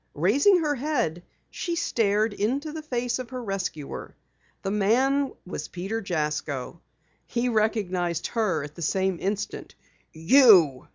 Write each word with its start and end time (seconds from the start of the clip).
Raising 0.15 0.61
her 0.63 0.73
head 0.73 1.21
she 1.51 1.75
stared 1.75 2.33
into 2.33 2.71
the 2.73 2.81
face 2.81 3.19
of 3.19 3.29
her 3.29 3.43
rescuer. 3.43 4.15
The 4.63 4.71
man 4.71 5.31
was 5.45 5.67
Peter 5.67 6.01
Jasko. 6.01 6.81
He 7.27 7.49
recognized 7.49 8.25
her 8.33 8.63
at 8.63 8.73
the 8.73 8.81
same 8.81 9.19
instant. 9.21 9.75
"You!" 10.11 10.87